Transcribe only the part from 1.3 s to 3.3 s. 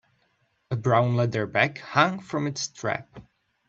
bag hung from its strap.